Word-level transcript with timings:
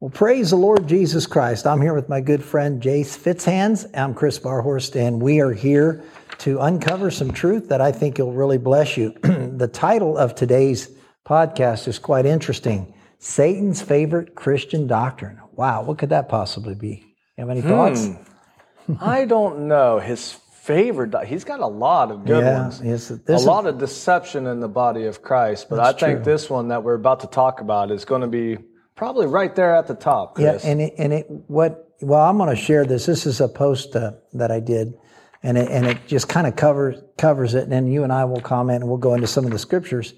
Well, 0.00 0.10
praise 0.10 0.50
the 0.50 0.56
Lord 0.56 0.86
Jesus 0.86 1.26
Christ. 1.26 1.66
I'm 1.66 1.80
here 1.80 1.94
with 1.94 2.08
my 2.10 2.20
good 2.20 2.44
friend 2.44 2.82
Jayce 2.82 3.16
Fitzhands. 3.16 3.86
I'm 3.94 4.12
Chris 4.12 4.38
Barhorst, 4.38 4.94
and 4.94 5.22
we 5.22 5.40
are 5.40 5.52
here 5.52 6.04
to 6.38 6.58
uncover 6.60 7.10
some 7.10 7.30
truth 7.32 7.70
that 7.70 7.80
I 7.80 7.92
think 7.92 8.18
will 8.18 8.32
really 8.32 8.58
bless 8.58 8.98
you. 8.98 9.10
the 9.22 9.68
title 9.72 10.18
of 10.18 10.34
today's 10.34 10.90
podcast 11.26 11.88
is 11.88 11.98
quite 11.98 12.26
interesting 12.26 12.92
Satan's 13.20 13.80
Favorite 13.80 14.34
Christian 14.34 14.86
Doctrine. 14.86 15.40
Wow, 15.52 15.82
what 15.84 15.96
could 15.96 16.10
that 16.10 16.28
possibly 16.28 16.74
be? 16.74 17.02
You 17.38 17.46
have 17.46 17.48
any 17.50 17.62
thoughts? 17.62 18.06
Hmm. 18.86 18.94
I 19.00 19.24
don't 19.24 19.66
know. 19.66 19.98
His 19.98 20.32
favorite, 20.60 21.14
he's 21.26 21.44
got 21.44 21.60
a 21.60 21.66
lot 21.66 22.10
of 22.10 22.26
good 22.26 22.44
Yeah, 22.44 22.60
ones. 22.64 22.82
yes, 22.84 23.10
a 23.10 23.18
is- 23.32 23.46
lot 23.46 23.66
of 23.66 23.78
deception 23.78 24.46
in 24.46 24.60
the 24.60 24.68
body 24.68 25.06
of 25.06 25.22
Christ. 25.22 25.70
But 25.70 25.80
I 25.80 25.92
think 25.94 26.18
true. 26.22 26.32
this 26.32 26.50
one 26.50 26.68
that 26.68 26.82
we're 26.82 26.94
about 26.96 27.20
to 27.20 27.28
talk 27.28 27.62
about 27.62 27.90
is 27.90 28.04
going 28.04 28.20
to 28.20 28.26
be 28.26 28.58
probably 28.96 29.26
right 29.26 29.54
there 29.54 29.74
at 29.74 29.86
the 29.86 29.94
top, 29.94 30.38
Yeah, 30.38 30.58
and 30.64 30.80
it, 30.80 30.94
and 30.98 31.12
it 31.12 31.26
what 31.28 31.86
well, 32.00 32.20
I'm 32.20 32.36
going 32.36 32.50
to 32.50 32.56
share 32.56 32.84
this. 32.84 33.06
This 33.06 33.26
is 33.26 33.40
a 33.40 33.48
post 33.48 33.96
uh, 33.96 34.12
that 34.34 34.50
I 34.50 34.60
did, 34.60 34.94
and 35.42 35.56
it 35.56 35.70
and 35.70 35.86
it 35.86 35.98
just 36.06 36.28
kind 36.28 36.46
of 36.46 36.56
covers 36.56 37.02
covers 37.16 37.54
it. 37.54 37.64
And 37.64 37.72
then 37.72 37.86
you 37.86 38.02
and 38.02 38.12
I 38.12 38.24
will 38.24 38.40
comment, 38.40 38.82
and 38.82 38.88
we'll 38.88 38.98
go 38.98 39.14
into 39.14 39.26
some 39.26 39.44
of 39.44 39.50
the 39.50 39.58
scriptures 39.58 40.14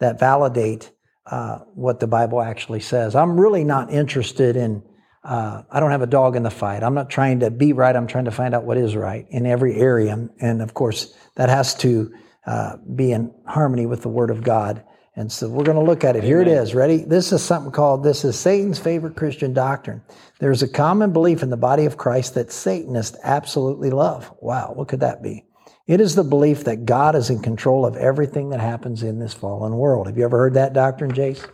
that 0.00 0.18
validate 0.18 0.90
uh, 1.26 1.58
what 1.74 2.00
the 2.00 2.06
Bible 2.06 2.42
actually 2.42 2.80
says. 2.80 3.14
I'm 3.14 3.38
really 3.38 3.64
not 3.64 3.92
interested 3.92 4.56
in. 4.56 4.82
Uh, 5.24 5.62
I 5.70 5.78
don't 5.78 5.92
have 5.92 6.02
a 6.02 6.06
dog 6.06 6.34
in 6.34 6.42
the 6.42 6.50
fight. 6.50 6.82
I'm 6.82 6.94
not 6.94 7.08
trying 7.08 7.40
to 7.40 7.50
be 7.50 7.72
right. 7.72 7.94
I'm 7.94 8.08
trying 8.08 8.24
to 8.24 8.32
find 8.32 8.54
out 8.54 8.64
what 8.64 8.76
is 8.76 8.96
right 8.96 9.24
in 9.30 9.46
every 9.46 9.76
area, 9.76 10.28
and 10.40 10.60
of 10.60 10.74
course 10.74 11.14
that 11.36 11.48
has 11.48 11.74
to 11.76 12.12
uh, 12.46 12.76
be 12.94 13.12
in 13.12 13.32
harmony 13.46 13.86
with 13.86 14.02
the 14.02 14.08
Word 14.08 14.30
of 14.30 14.42
God. 14.42 14.84
And 15.14 15.30
so 15.30 15.48
we're 15.48 15.64
going 15.64 15.76
to 15.76 15.84
look 15.84 16.04
at 16.04 16.16
it. 16.16 16.24
Here 16.24 16.40
it 16.40 16.48
is. 16.48 16.74
Ready? 16.74 16.98
This 17.04 17.32
is 17.32 17.42
something 17.42 17.70
called 17.70 18.02
this 18.02 18.24
is 18.24 18.38
Satan's 18.38 18.78
favorite 18.78 19.14
Christian 19.14 19.52
doctrine. 19.52 20.02
There's 20.38 20.62
a 20.62 20.68
common 20.68 21.12
belief 21.12 21.42
in 21.42 21.50
the 21.50 21.56
body 21.56 21.84
of 21.84 21.98
Christ 21.98 22.34
that 22.34 22.50
Satanists 22.50 23.18
absolutely 23.22 23.90
love. 23.90 24.32
Wow, 24.40 24.72
what 24.74 24.88
could 24.88 25.00
that 25.00 25.22
be? 25.22 25.44
It 25.86 26.00
is 26.00 26.14
the 26.14 26.24
belief 26.24 26.64
that 26.64 26.86
God 26.86 27.14
is 27.14 27.28
in 27.28 27.42
control 27.42 27.84
of 27.84 27.96
everything 27.96 28.50
that 28.50 28.60
happens 28.60 29.02
in 29.02 29.18
this 29.18 29.34
fallen 29.34 29.76
world. 29.76 30.06
Have 30.06 30.16
you 30.16 30.24
ever 30.24 30.38
heard 30.38 30.54
that 30.54 30.72
doctrine, 30.72 31.12
Jayce? 31.12 31.46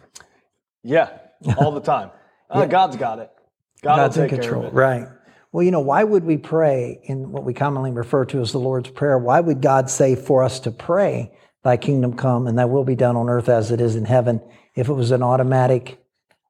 yeah, 0.85 1.19
all 1.59 1.73
the 1.73 1.81
time. 1.81 2.11
Uh, 2.51 2.65
God's 2.65 2.97
got 2.97 3.19
it. 3.19 3.31
God 3.83 3.97
God's 3.97 4.17
in 4.17 4.27
control. 4.27 4.63
care 4.63 4.69
of 4.71 4.73
it. 4.73 4.75
Right. 4.75 5.07
Well, 5.53 5.63
you 5.63 5.71
know, 5.71 5.81
why 5.81 6.03
would 6.03 6.25
we 6.25 6.39
pray 6.39 6.99
in 7.05 7.31
what 7.31 7.45
we 7.45 7.53
commonly 7.53 7.91
refer 7.91 8.25
to 8.25 8.41
as 8.41 8.53
the 8.53 8.59
Lord's 8.59 8.89
Prayer? 8.89 9.19
Why 9.19 9.39
would 9.41 9.61
God 9.61 9.91
say 9.91 10.15
for 10.15 10.43
us 10.43 10.61
to 10.61 10.71
pray, 10.71 11.31
Thy 11.69 11.77
kingdom 11.77 12.15
come 12.17 12.47
and 12.47 12.59
Thy 12.59 12.65
will 12.65 12.85
be 12.85 12.95
done 12.95 13.15
on 13.15 13.29
earth 13.29 13.51
as 13.51 13.71
it 13.71 13.79
is 13.79 13.95
in 13.95 14.07
heaven, 14.07 14.41
if 14.75 14.89
it 14.89 14.95
was 14.95 15.11
an 15.11 15.23
automatic 15.23 16.03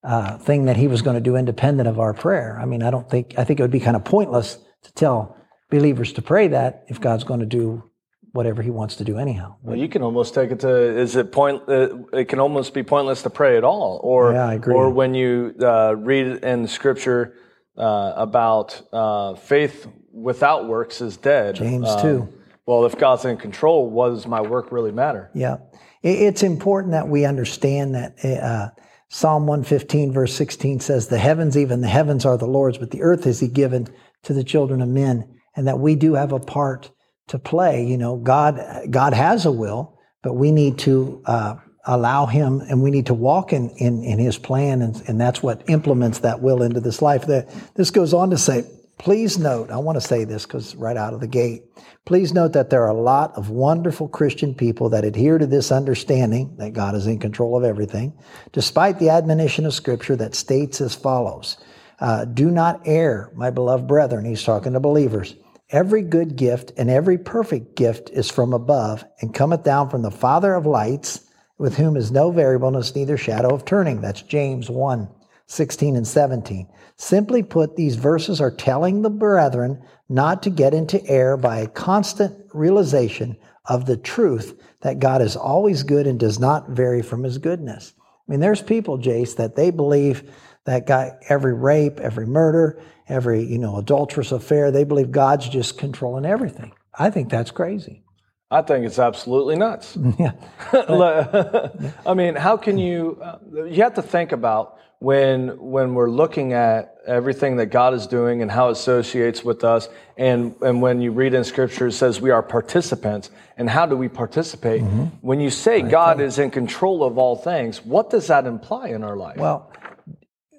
uh, 0.04 0.38
thing 0.38 0.66
that 0.66 0.76
He 0.76 0.86
was 0.86 1.02
going 1.02 1.14
to 1.16 1.20
do 1.20 1.34
independent 1.34 1.88
of 1.88 1.98
our 1.98 2.14
prayer? 2.14 2.56
I 2.62 2.66
mean, 2.66 2.84
I 2.84 2.90
don't 2.92 3.10
think, 3.10 3.34
I 3.36 3.42
think 3.42 3.58
it 3.58 3.64
would 3.64 3.72
be 3.72 3.80
kind 3.80 3.96
of 3.96 4.04
pointless 4.04 4.58
to 4.84 4.92
tell 4.92 5.36
believers 5.70 6.12
to 6.12 6.22
pray 6.22 6.46
that 6.48 6.84
if 6.86 7.00
God's 7.00 7.24
going 7.24 7.40
to 7.40 7.46
do 7.46 7.82
whatever 8.30 8.62
He 8.62 8.70
wants 8.70 8.94
to 8.96 9.04
do 9.04 9.18
anyhow. 9.18 9.56
Well, 9.60 9.76
you 9.76 9.88
can 9.88 10.02
almost 10.02 10.34
take 10.34 10.52
it 10.52 10.60
to 10.60 10.70
is 10.72 11.16
it 11.16 11.32
point? 11.32 11.62
Uh, 11.68 11.88
it 12.12 12.26
can 12.28 12.38
almost 12.38 12.72
be 12.72 12.84
pointless 12.84 13.22
to 13.22 13.30
pray 13.30 13.56
at 13.56 13.64
all, 13.64 13.98
or 14.04 14.34
Yeah, 14.34 14.46
I 14.46 14.54
agree. 14.54 14.72
or 14.76 14.88
when 14.88 15.14
you 15.14 15.52
uh, 15.60 15.96
read 15.98 16.44
in 16.44 16.68
scripture 16.68 17.34
uh, 17.76 18.12
about 18.14 18.80
uh, 18.92 19.34
faith 19.34 19.88
without 20.12 20.68
works 20.68 21.00
is 21.00 21.16
dead. 21.16 21.56
James 21.56 21.88
Um, 21.88 22.02
2. 22.02 22.37
Well, 22.68 22.84
if 22.84 22.98
God's 22.98 23.24
in 23.24 23.38
control, 23.38 23.88
what 23.88 24.10
does 24.10 24.26
my 24.26 24.42
work 24.42 24.70
really 24.70 24.92
matter? 24.92 25.30
Yeah. 25.34 25.56
It's 26.02 26.42
important 26.42 26.92
that 26.92 27.08
we 27.08 27.24
understand 27.24 27.94
that 27.94 28.22
uh, 28.22 28.68
Psalm 29.08 29.46
115, 29.46 30.12
verse 30.12 30.34
16 30.34 30.80
says, 30.80 31.08
The 31.08 31.16
heavens, 31.16 31.56
even 31.56 31.80
the 31.80 31.88
heavens 31.88 32.26
are 32.26 32.36
the 32.36 32.46
Lord's, 32.46 32.76
but 32.76 32.90
the 32.90 33.00
earth 33.00 33.26
is 33.26 33.40
He 33.40 33.48
given 33.48 33.88
to 34.24 34.34
the 34.34 34.44
children 34.44 34.82
of 34.82 34.88
men, 34.90 35.40
and 35.56 35.66
that 35.66 35.78
we 35.78 35.94
do 35.94 36.12
have 36.12 36.32
a 36.32 36.38
part 36.38 36.90
to 37.28 37.38
play. 37.38 37.86
You 37.86 37.96
know, 37.96 38.18
God, 38.18 38.60
God 38.90 39.14
has 39.14 39.46
a 39.46 39.50
will, 39.50 39.98
but 40.22 40.34
we 40.34 40.52
need 40.52 40.76
to 40.80 41.22
uh, 41.24 41.54
allow 41.86 42.26
Him 42.26 42.60
and 42.60 42.82
we 42.82 42.90
need 42.90 43.06
to 43.06 43.14
walk 43.14 43.54
in, 43.54 43.70
in, 43.78 44.04
in 44.04 44.18
His 44.18 44.36
plan, 44.36 44.82
and, 44.82 45.02
and 45.08 45.18
that's 45.18 45.42
what 45.42 45.70
implements 45.70 46.18
that 46.18 46.42
will 46.42 46.60
into 46.60 46.80
this 46.80 47.00
life. 47.00 47.24
The, 47.24 47.50
this 47.76 47.90
goes 47.90 48.12
on 48.12 48.28
to 48.28 48.36
say, 48.36 48.64
Please 48.98 49.38
note, 49.38 49.70
I 49.70 49.76
want 49.76 49.96
to 49.96 50.06
say 50.06 50.24
this 50.24 50.44
because 50.44 50.74
right 50.74 50.96
out 50.96 51.14
of 51.14 51.20
the 51.20 51.28
gate, 51.28 51.62
please 52.04 52.32
note 52.32 52.52
that 52.54 52.68
there 52.68 52.82
are 52.82 52.90
a 52.90 53.00
lot 53.00 53.32
of 53.36 53.48
wonderful 53.48 54.08
Christian 54.08 54.56
people 54.56 54.88
that 54.88 55.04
adhere 55.04 55.38
to 55.38 55.46
this 55.46 55.70
understanding 55.70 56.56
that 56.56 56.72
God 56.72 56.96
is 56.96 57.06
in 57.06 57.20
control 57.20 57.56
of 57.56 57.62
everything, 57.62 58.12
despite 58.52 58.98
the 58.98 59.10
admonition 59.10 59.64
of 59.66 59.72
Scripture 59.72 60.16
that 60.16 60.34
states 60.34 60.80
as 60.80 60.96
follows 60.96 61.58
uh, 62.00 62.24
Do 62.24 62.50
not 62.50 62.80
err, 62.86 63.30
my 63.36 63.50
beloved 63.50 63.86
brethren. 63.86 64.24
He's 64.24 64.42
talking 64.42 64.72
to 64.72 64.80
believers. 64.80 65.36
Every 65.70 66.02
good 66.02 66.34
gift 66.34 66.72
and 66.76 66.90
every 66.90 67.18
perfect 67.18 67.76
gift 67.76 68.10
is 68.10 68.28
from 68.30 68.52
above 68.52 69.04
and 69.20 69.32
cometh 69.32 69.62
down 69.62 69.90
from 69.90 70.02
the 70.02 70.10
Father 70.10 70.54
of 70.54 70.66
lights, 70.66 71.24
with 71.56 71.76
whom 71.76 71.96
is 71.96 72.10
no 72.10 72.32
variableness, 72.32 72.94
neither 72.96 73.16
shadow 73.16 73.54
of 73.54 73.64
turning. 73.64 74.00
That's 74.00 74.22
James 74.22 74.68
1 74.68 75.08
16 75.48 75.96
and 75.96 76.06
17. 76.06 76.68
Simply 76.96 77.42
put, 77.42 77.74
these 77.74 77.96
verses 77.96 78.40
are 78.40 78.50
telling 78.50 79.02
the 79.02 79.10
brethren 79.10 79.82
not 80.08 80.42
to 80.42 80.50
get 80.50 80.74
into 80.74 81.04
error 81.06 81.36
by 81.36 81.58
a 81.58 81.68
constant 81.68 82.34
realization 82.52 83.36
of 83.64 83.86
the 83.86 83.96
truth 83.96 84.60
that 84.82 84.98
God 84.98 85.20
is 85.22 85.36
always 85.36 85.82
good 85.82 86.06
and 86.06 86.20
does 86.20 86.38
not 86.38 86.70
vary 86.70 87.02
from 87.02 87.24
his 87.24 87.38
goodness. 87.38 87.94
I 87.98 88.30
mean, 88.30 88.40
there's 88.40 88.62
people, 88.62 88.98
Jayce, 88.98 89.36
that 89.36 89.56
they 89.56 89.70
believe 89.70 90.30
that 90.64 90.86
guy, 90.86 91.12
every 91.28 91.54
rape, 91.54 91.98
every 91.98 92.26
murder, 92.26 92.80
every, 93.08 93.42
you 93.42 93.58
know, 93.58 93.78
adulterous 93.78 94.32
affair, 94.32 94.70
they 94.70 94.84
believe 94.84 95.10
God's 95.10 95.48
just 95.48 95.78
controlling 95.78 96.26
everything. 96.26 96.72
I 96.98 97.08
think 97.10 97.30
that's 97.30 97.50
crazy. 97.50 98.04
I 98.50 98.62
think 98.62 98.86
it's 98.86 98.98
absolutely 98.98 99.56
nuts. 99.56 99.96
Yeah. 100.18 100.32
I 102.06 102.14
mean, 102.14 102.34
how 102.34 102.56
can 102.56 102.78
you? 102.78 103.20
Uh, 103.22 103.64
you 103.64 103.82
have 103.82 103.94
to 103.94 104.02
think 104.02 104.32
about 104.32 104.78
when 105.00 105.58
when 105.58 105.94
we're 105.94 106.10
looking 106.10 106.52
at 106.52 106.96
everything 107.06 107.56
that 107.56 107.66
God 107.66 107.94
is 107.94 108.06
doing 108.06 108.42
and 108.42 108.50
how 108.50 108.68
it 108.68 108.72
associates 108.72 109.44
with 109.44 109.64
us, 109.64 109.88
and 110.16 110.54
and 110.62 110.82
when 110.82 111.00
you 111.00 111.12
read 111.12 111.34
in 111.34 111.44
Scripture, 111.44 111.88
it 111.88 111.92
says 111.92 112.20
we 112.20 112.30
are 112.30 112.42
participants. 112.42 113.30
And 113.56 113.68
how 113.68 113.86
do 113.86 113.96
we 113.96 114.08
participate? 114.08 114.82
When 115.20 115.40
you 115.40 115.50
say 115.50 115.82
God 115.82 116.20
is 116.20 116.38
in 116.38 116.50
control 116.50 117.04
of 117.04 117.18
all 117.18 117.36
things, 117.36 117.84
what 117.84 118.10
does 118.10 118.28
that 118.28 118.46
imply 118.46 118.88
in 118.88 119.02
our 119.04 119.16
life? 119.16 119.36
Well, 119.36 119.72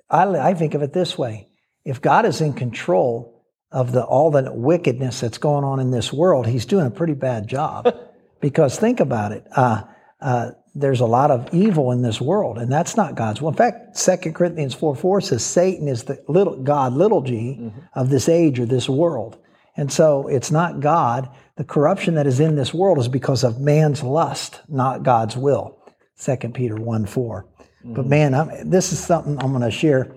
I, 0.09 0.23
I 0.25 0.53
think 0.53 0.73
of 0.73 0.81
it 0.81 0.93
this 0.93 1.17
way: 1.17 1.47
if 1.85 2.01
God 2.01 2.25
is 2.25 2.41
in 2.41 2.53
control 2.53 3.38
of 3.71 3.91
the 3.91 4.03
all 4.03 4.31
the 4.31 4.51
wickedness 4.51 5.19
that's 5.19 5.37
going 5.37 5.63
on 5.63 5.79
in 5.79 5.91
this 5.91 6.11
world, 6.11 6.47
He's 6.47 6.65
doing 6.65 6.87
a 6.87 6.91
pretty 6.91 7.13
bad 7.13 7.47
job. 7.47 7.93
because 8.41 8.77
think 8.77 8.99
about 8.99 9.31
it: 9.31 9.45
uh, 9.55 9.83
uh, 10.21 10.51
there's 10.75 11.01
a 11.01 11.05
lot 11.05 11.31
of 11.31 11.53
evil 11.53 11.91
in 11.91 12.01
this 12.01 12.21
world, 12.21 12.57
and 12.57 12.71
that's 12.71 12.95
not 12.95 13.15
God's 13.15 13.41
will. 13.41 13.49
In 13.49 13.55
fact, 13.55 13.97
2 13.97 14.31
Corinthians 14.31 14.73
four 14.73 14.95
four 14.95 15.21
says 15.21 15.43
Satan 15.43 15.87
is 15.87 16.03
the 16.03 16.23
little 16.27 16.61
God, 16.61 16.93
little 16.93 17.21
g, 17.21 17.71
of 17.93 18.09
this 18.09 18.29
age 18.29 18.59
or 18.59 18.65
this 18.65 18.89
world, 18.89 19.37
and 19.75 19.91
so 19.91 20.27
it's 20.27 20.51
not 20.51 20.79
God. 20.79 21.29
The 21.55 21.63
corruption 21.63 22.15
that 22.15 22.25
is 22.25 22.39
in 22.39 22.55
this 22.55 22.73
world 22.73 22.99
is 22.99 23.09
because 23.09 23.43
of 23.43 23.59
man's 23.59 24.01
lust, 24.01 24.61
not 24.69 25.03
God's 25.03 25.35
will. 25.35 25.77
2 26.21 26.35
Peter 26.53 26.75
1 26.75 27.05
4. 27.05 27.45
But 27.83 28.05
man, 28.05 28.33
I'm, 28.33 28.69
this 28.69 28.91
is 28.91 28.99
something 28.99 29.37
I'm 29.39 29.51
going 29.51 29.63
to 29.63 29.71
share 29.71 30.11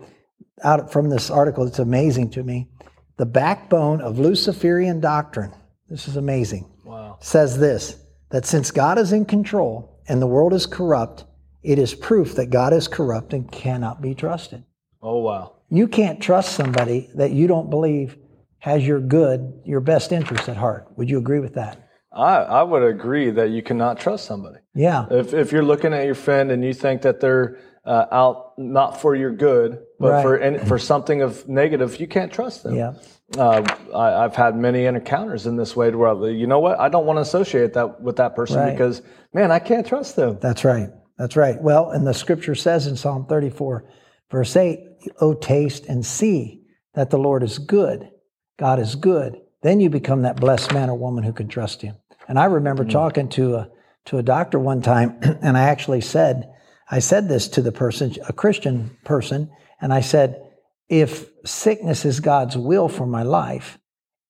out 0.65 0.93
from 0.93 1.11
this 1.11 1.31
article. 1.31 1.67
It's 1.67 1.79
amazing 1.79 2.31
to 2.31 2.43
me. 2.43 2.69
The 3.17 3.27
backbone 3.27 4.01
of 4.01 4.19
Luciferian 4.19 5.01
doctrine, 5.01 5.53
this 5.89 6.09
is 6.09 6.17
amazing, 6.17 6.71
wow. 6.85 7.19
says 7.21 7.59
this 7.59 7.97
that 8.31 8.47
since 8.47 8.71
God 8.71 8.99
is 8.99 9.13
in 9.13 9.27
control 9.27 10.01
and 10.09 10.21
the 10.21 10.27
world 10.27 10.55
is 10.55 10.67
corrupt, 10.67 11.25
it 11.63 11.79
is 11.79 11.95
proof 11.95 12.35
that 12.37 12.47
God 12.47 12.73
is 12.73 12.89
corrupt 12.89 13.35
and 13.35 13.51
cannot 13.51 14.01
be 14.01 14.15
trusted. 14.15 14.65
Oh 15.03 15.19
wow. 15.19 15.57
You 15.69 15.89
can't 15.89 16.21
trust 16.21 16.53
somebody 16.53 17.11
that 17.15 17.33
you 17.33 17.47
don't 17.47 17.71
believe 17.71 18.17
has 18.59 18.87
your 18.87 19.01
good, 19.01 19.61
your 19.65 19.81
best 19.81 20.13
interest 20.13 20.49
at 20.49 20.57
heart. 20.57 20.87
Would 20.97 21.11
you 21.11 21.19
agree 21.19 21.41
with 21.41 21.55
that? 21.55 21.89
I, 22.13 22.37
I 22.37 22.63
would 22.63 22.83
agree 22.83 23.31
that 23.31 23.51
you 23.51 23.63
cannot 23.63 23.99
trust 23.99 24.25
somebody. 24.27 24.59
Yeah. 24.75 25.07
If, 25.11 25.35
if 25.35 25.51
you're 25.51 25.65
looking 25.65 25.93
at 25.93 26.05
your 26.05 26.15
friend 26.15 26.51
and 26.51 26.65
you 26.65 26.75
think 26.75 27.03
that 27.03 27.21
they're 27.21 27.59
uh, 27.85 28.07
out 28.13 28.53
not 28.59 29.01
for 29.01 29.15
your 29.15 29.33
good, 29.33 29.81
but 29.99 30.11
Right. 30.13 30.23
for 30.23 30.39
any, 30.39 30.59
for 30.59 30.79
something 30.79 31.21
of 31.23 31.49
negative, 31.49 31.99
you 32.01 32.07
can't 32.07 32.33
trust 32.33 32.63
them. 32.63 32.75
Yeah. 32.75 32.93
Uh, 33.37 33.63
I, 33.95 34.25
I've 34.25 34.37
had 34.37 34.57
many 34.57 34.85
encounters 34.85 35.47
in 35.47 35.57
this 35.57 35.75
way 35.75 35.91
to 35.91 35.97
where, 35.99 36.11
I, 36.11 36.29
you 36.29 36.47
know 36.47 36.61
what, 36.61 36.79
I 36.79 36.89
don't 36.89 37.07
want 37.07 37.17
to 37.17 37.23
associate 37.23 37.73
that 37.75 38.01
with 38.01 38.17
that 38.17 38.37
person 38.37 38.59
Right. 38.59 38.71
because, 38.73 39.03
man, 39.33 39.51
I 39.51 39.59
can't 39.59 39.87
trust 39.87 40.17
them. 40.17 40.39
That's 40.41 40.65
right. 40.65 40.91
That's 41.19 41.35
right. 41.37 41.61
Well, 41.61 41.91
and 41.91 42.07
the 42.07 42.15
scripture 42.15 42.55
says 42.55 42.87
in 42.87 42.97
Psalm 42.97 43.27
34, 43.27 43.89
verse 44.31 44.55
8, 44.57 44.81
Oh, 45.21 45.35
taste 45.35 45.87
and 45.87 46.05
see 46.07 46.63
that 46.95 47.11
the 47.11 47.19
Lord 47.19 47.43
is 47.43 47.59
good. 47.59 48.11
God 48.59 48.79
is 48.79 48.95
good. 48.95 49.41
Then 49.63 49.81
you 49.81 49.91
become 49.91 50.23
that 50.23 50.37
blessed 50.41 50.73
man 50.73 50.91
or 50.91 50.97
woman 50.97 51.25
who 51.25 51.33
can 51.33 51.49
trust 51.49 51.83
him. 51.83 51.97
And 52.29 52.39
I 52.39 52.45
remember 52.45 52.85
talking 52.85 53.29
to 53.31 53.57
a, 53.57 53.71
to 54.07 54.19
a 54.19 54.23
doctor 54.23 54.59
one 54.59 54.83
time, 54.83 55.19
and 55.43 55.57
I 55.57 55.63
actually 55.63 56.01
said, 56.03 56.52
I 56.93 56.99
said 56.99 57.27
this 57.27 57.49
to 57.49 57.63
the 57.63 57.73
person, 57.73 58.15
a 58.29 58.35
Christian 58.35 58.97
person, 59.03 59.51
and 59.81 59.95
I 59.95 60.03
said, 60.03 60.47
if 60.91 61.27
sickness 61.47 62.05
is 62.05 62.21
God's 62.21 62.55
will 62.55 62.89
for 62.89 63.07
my 63.07 63.23
life, 63.23 63.79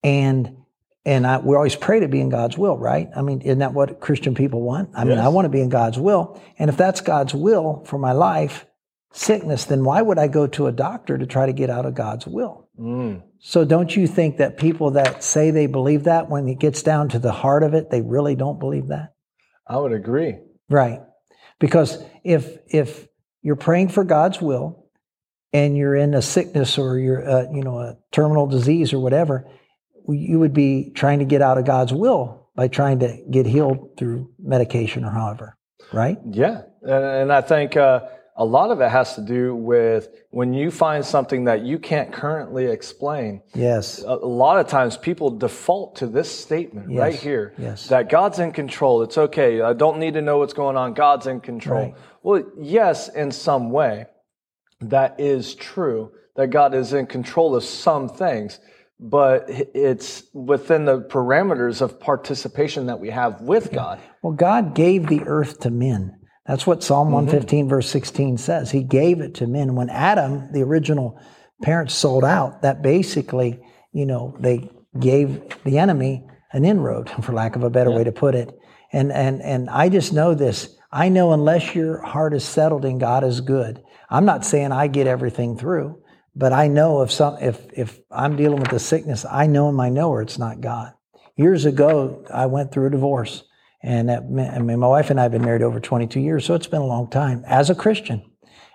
and 0.05 0.57
and 1.05 1.27
I, 1.27 1.39
we 1.39 1.57
always 1.57 1.75
pray 1.75 1.99
to 1.99 2.07
be 2.07 2.21
in 2.21 2.29
God's 2.29 2.57
will, 2.57 2.79
right? 2.79 3.09
I 3.17 3.23
mean, 3.23 3.41
isn't 3.41 3.59
that 3.59 3.75
what 3.75 3.99
Christian 3.99 4.37
people 4.37 4.63
want? 4.63 4.91
I 4.95 5.03
mean, 5.03 5.19
I 5.19 5.29
want 5.29 5.47
to 5.47 5.49
be 5.49 5.61
in 5.61 5.69
God's 5.69 5.99
will. 5.99 6.41
And 6.61 6.71
if 6.71 6.77
that's 6.77 7.01
God's 7.01 7.35
will 7.35 7.83
for 7.87 7.99
my 7.99 8.13
life, 8.13 8.67
sickness, 9.13 9.65
then 9.65 9.83
why 9.83 10.01
would 10.01 10.19
I 10.19 10.29
go 10.29 10.47
to 10.47 10.69
a 10.69 10.73
doctor 10.73 11.19
to 11.19 11.27
try 11.27 11.47
to 11.47 11.53
get 11.53 11.71
out 11.71 11.87
of 11.87 11.97
God's 11.97 12.29
will? 12.29 12.69
Mm. 12.79 13.25
So 13.41 13.65
don't 13.65 13.97
you 13.97 14.07
think 14.07 14.37
that 14.37 14.59
people 14.59 14.93
that 14.93 15.25
say 15.25 15.51
they 15.51 15.67
believe 15.67 16.05
that, 16.05 16.31
when 16.31 16.49
it 16.49 16.61
gets 16.61 16.85
down 16.85 17.09
to 17.09 17.19
the 17.19 17.33
heart 17.33 17.65
of 17.65 17.75
it, 17.75 17.91
they 17.91 18.01
really 18.01 18.37
don't 18.37 18.61
believe 18.61 18.87
that? 18.87 19.13
I 19.67 19.79
would 19.79 19.93
agree. 19.93 20.39
Right. 20.71 21.01
Because 21.63 22.03
if 22.25 22.59
if 22.67 23.07
you're 23.41 23.55
praying 23.55 23.91
for 23.91 24.03
God's 24.03 24.43
will 24.43 24.89
and 25.53 25.77
you're 25.77 25.95
in 25.95 26.13
a 26.13 26.21
sickness 26.21 26.77
or 26.77 26.99
you're 26.99 27.23
uh, 27.27 27.45
you 27.53 27.63
know 27.63 27.79
a 27.79 27.97
terminal 28.11 28.49
disease 28.49 28.93
or 28.93 28.99
whatever, 28.99 29.49
you 30.09 30.41
would 30.41 30.53
be 30.53 30.91
trying 30.97 31.21
to 31.21 31.25
get 31.25 31.41
out 31.41 31.59
of 31.59 31.65
God's 31.65 31.93
will 31.93 32.51
by 32.57 32.67
trying 32.67 32.99
to 32.99 33.17
get 33.31 33.47
healed 33.47 33.97
through 33.97 34.33
medication 34.41 35.05
or 35.05 35.13
however, 35.13 35.57
right? 35.93 36.19
Yeah, 36.29 36.63
and, 36.83 37.05
and 37.05 37.33
I 37.33 37.43
think 37.43 37.77
uh, 37.77 38.09
a 38.37 38.45
lot 38.45 38.71
of 38.71 38.81
it 38.81 38.89
has 38.89 39.15
to 39.17 39.21
do 39.21 39.55
with 39.55 40.09
when 40.31 40.55
you 40.55 40.71
find 40.71 41.05
something 41.05 41.45
that 41.45 41.63
you 41.63 41.79
can't 41.79 42.13
currently 42.13 42.65
explain. 42.65 43.43
Yes. 43.55 44.03
A, 44.03 44.15
lot 44.15 44.59
of 44.59 44.67
times 44.69 44.97
people 44.97 45.31
default 45.31 45.97
to 45.97 46.07
this 46.07 46.31
statement 46.31 46.91
yes. 46.91 46.99
right 46.99 47.15
here 47.15 47.55
yes. 47.59 47.89
that 47.89 48.09
God's 48.09 48.39
in 48.39 48.53
control. 48.53 49.03
It's 49.03 49.19
okay. 49.19 49.61
I 49.61 49.75
don't 49.75 49.99
need 49.99 50.15
to 50.15 50.23
know 50.23 50.39
what's 50.39 50.55
going 50.55 50.77
on. 50.77 50.95
God's 50.95 51.27
in 51.27 51.41
control. 51.41 51.83
Right. 51.83 51.95
Well, 52.23 52.45
yes, 52.59 53.09
in 53.09 53.33
some 53.33 53.71
way, 53.71 54.07
that 54.81 55.21
is 55.21 55.55
true 55.55 56.13
that 56.37 56.49
God 56.49 56.75
is 56.75 56.95
in 56.95 57.07
control 57.07 57.55
of 57.55 57.65
some 57.65 58.09
things 58.09 58.59
but 59.03 59.47
it's 59.49 60.23
within 60.33 60.85
the 60.85 61.01
parameters 61.01 61.83
of 61.83 61.99
participation 61.99 62.87
that 62.87 63.01
we 63.01 63.11
have 63.11 63.41
with 63.41 63.73
God. 63.73 63.99
Well, 64.23 64.33
God 64.33 64.77
gave 64.77 65.09
the 65.09 65.23
earth 65.27 65.59
to 65.61 65.71
men. 65.71 66.22
That's 66.47 66.67
what 66.67 66.83
Psalm 66.83 67.09
mm-hmm. 67.09 67.15
115, 67.15 67.69
verse 67.69 67.89
16 67.89 68.39
says. 68.39 68.71
He 68.71 68.83
gave 68.83 69.21
it 69.21 69.35
to 69.37 69.47
men. 69.47 69.75
When 69.75 69.91
Adam, 69.91 70.51
the 70.53 70.63
original 70.63 71.21
parents, 71.63 71.95
sold 71.95 72.25
out, 72.25 72.63
that 72.63 72.83
basically, 72.83 73.61
you 73.93 74.07
know, 74.07 74.37
they 74.41 74.71
gave 74.99 75.43
the 75.65 75.79
enemy 75.79 76.27
an 76.53 76.65
inroad, 76.65 77.11
for 77.23 77.33
lack 77.33 77.57
of 77.57 77.63
a 77.63 77.71
better 77.71 77.91
yeah. 77.91 77.97
way 77.97 78.05
to 78.05 78.13
put 78.13 78.35
it. 78.35 78.57
And, 78.93 79.13
and, 79.13 79.41
and 79.43 79.71
I 79.71 79.89
just 79.89 80.13
know 80.13 80.35
this. 80.35 80.77
I 80.91 81.09
know 81.09 81.33
unless 81.33 81.75
your 81.75 82.03
heart 82.03 82.35
is 82.35 82.45
settled 82.45 82.85
in 82.85 82.99
God 82.99 83.25
is 83.25 83.41
good. 83.41 83.83
I'm 84.11 84.27
not 84.27 84.45
saying 84.45 84.73
I 84.73 84.89
get 84.89 85.07
everything 85.07 85.57
through. 85.57 86.03
But 86.35 86.53
I 86.53 86.69
know 86.69 87.03
if 87.03 87.13
some 87.13 87.37
if 87.43 87.67
if 87.75 88.01
I'm 88.11 88.37
dealing 88.37 88.61
with 88.61 88.73
a 88.73 88.79
sickness, 88.79 89.27
I 89.31 89.47
know 89.47 89.69
in 89.69 89.75
my 89.75 89.91
knower 89.91 90.23
it's 90.23 90.39
not 90.39 90.61
God. 90.61 90.93
Years 91.37 91.65
ago, 91.65 92.25
I 92.33 92.47
went 92.47 92.73
through 92.73 92.87
a 92.87 92.91
divorce, 92.91 93.45
and 93.83 94.09
that, 94.09 94.23
I 94.23 94.59
mean, 94.61 94.79
my 94.79 94.87
wife 94.87 95.11
and 95.11 95.19
I 95.19 95.25
have 95.25 95.33
been 95.33 95.45
married 95.45 95.63
over 95.63 95.81
22 95.81 96.21
years, 96.21 96.45
so 96.45 96.55
it's 96.55 96.67
been 96.67 96.83
a 96.83 96.87
long 96.87 97.11
time 97.11 97.43
as 97.47 97.69
a 97.69 97.75
Christian. 97.75 98.23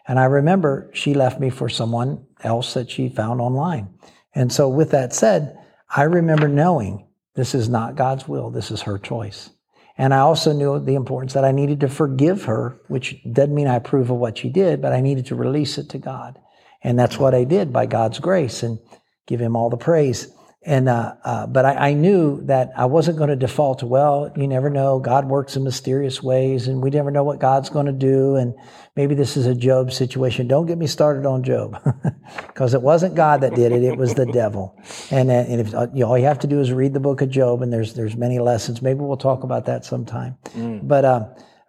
And 0.08 0.20
I 0.20 0.26
remember 0.26 0.90
she 0.94 1.14
left 1.14 1.40
me 1.40 1.50
for 1.50 1.70
someone 1.70 2.26
else 2.44 2.74
that 2.74 2.90
she 2.90 3.10
found 3.10 3.42
online. 3.42 3.90
And 4.36 4.52
so, 4.52 4.70
with 4.70 4.92
that 4.92 5.14
said, 5.14 5.58
I 5.90 6.04
remember 6.04 6.48
knowing 6.48 7.08
this 7.36 7.56
is 7.56 7.70
not 7.70 7.96
God's 7.96 8.28
will, 8.28 8.50
this 8.50 8.72
is 8.72 8.82
her 8.82 8.98
choice. 8.98 9.50
And 9.98 10.14
I 10.14 10.20
also 10.20 10.54
knew 10.54 10.80
the 10.80 10.96
importance 10.96 11.34
that 11.34 11.46
I 11.46 11.52
needed 11.52 11.80
to 11.80 11.88
forgive 11.88 12.44
her, 12.44 12.80
which 12.88 13.18
doesn't 13.32 13.56
mean 13.56 13.68
I 13.68 13.76
approve 13.76 14.12
of 14.12 14.18
what 14.18 14.38
she 14.38 14.50
did, 14.50 14.82
but 14.82 14.94
I 14.94 15.02
needed 15.02 15.26
to 15.28 15.36
release 15.36 15.78
it 15.78 15.90
to 15.90 15.98
God. 15.98 16.40
And 16.84 17.00
that's 17.00 17.18
what 17.18 17.34
I 17.34 17.46
did 17.46 17.74
by 17.74 17.88
God's 17.88 18.20
grace 18.20 18.62
and 18.62 18.80
give 19.26 19.42
him 19.42 19.56
all 19.56 19.70
the 19.70 19.78
praise. 19.78 20.32
And, 20.66 20.90
uh, 20.90 21.14
uh, 21.24 21.48
but 21.48 21.66
I, 21.66 21.90
I, 21.90 21.94
knew 21.94 22.42
that 22.46 22.72
I 22.76 22.86
wasn't 22.86 23.18
going 23.18 23.30
to 23.30 23.36
default 23.36 23.80
to, 23.80 23.86
well, 23.86 24.34
you 24.36 24.48
never 24.48 24.70
know. 24.70 25.00
God 25.00 25.30
works 25.30 25.56
in 25.56 25.64
mysterious 25.64 26.22
ways 26.22 26.68
and 26.68 26.82
we 26.82 26.90
never 26.90 27.12
know 27.12 27.24
what 27.24 27.40
God's 27.40 27.70
going 27.70 27.86
to 27.86 27.92
do. 27.92 28.36
And 28.36 28.56
maybe 28.96 29.14
this 29.14 29.38
is 29.38 29.46
a 29.46 29.54
Job 29.54 29.94
situation. 29.94 30.48
Don't 30.48 30.66
get 30.66 30.78
me 30.78 30.88
started 30.88 31.26
on 31.26 31.44
Job 31.44 31.80
because 32.48 32.74
it 32.74 32.82
wasn't 32.82 33.16
God 33.16 33.42
that 33.42 33.54
did 33.54 33.72
it. 33.72 33.84
It 33.84 33.98
was 33.98 34.16
the 34.16 34.26
devil. 34.26 34.76
And, 35.12 35.30
uh, 35.30 35.34
and 35.34 35.62
if 35.62 35.74
uh, 35.74 35.88
you 35.94 36.02
know, 36.02 36.10
all 36.10 36.18
you 36.18 36.26
have 36.26 36.40
to 36.40 36.48
do 36.48 36.60
is 36.60 36.74
read 36.74 36.94
the 36.94 37.00
book 37.00 37.22
of 37.22 37.30
Job 37.30 37.62
and 37.62 37.72
there's, 37.72 37.94
there's 37.94 38.18
many 38.18 38.40
lessons. 38.40 38.82
Maybe 38.82 39.00
we'll 39.02 39.16
talk 39.16 39.44
about 39.44 39.68
that 39.68 39.86
sometime. 39.86 40.38
Mm. 40.50 40.88
But, 40.88 41.06
uh, 41.06 41.28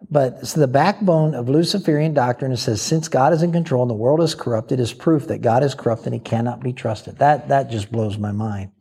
but 0.09 0.47
so 0.47 0.59
the 0.59 0.67
backbone 0.67 1.35
of 1.35 1.49
Luciferian 1.49 2.13
doctrine 2.13 2.55
says 2.55 2.81
since 2.81 3.07
God 3.07 3.33
is 3.33 3.43
in 3.43 3.51
control 3.51 3.81
and 3.81 3.91
the 3.91 3.95
world 3.95 4.21
is 4.21 4.33
corrupted 4.33 4.79
is 4.79 4.93
proof 4.93 5.27
that 5.27 5.41
God 5.41 5.63
is 5.63 5.75
corrupt 5.75 6.05
and 6.05 6.13
he 6.13 6.19
cannot 6.19 6.61
be 6.61 6.71
trusted. 6.71 7.17
That, 7.17 7.49
that 7.49 7.69
just 7.69 7.91
blows 7.91 8.17
my 8.17 8.31
mind. 8.31 8.71